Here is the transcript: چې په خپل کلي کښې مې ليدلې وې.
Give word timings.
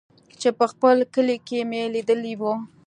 چې 0.39 0.49
په 0.57 0.65
خپل 0.71 0.97
کلي 1.13 1.37
کښې 1.47 1.61
مې 1.69 1.81
ليدلې 1.93 2.33
وې. 2.39 2.53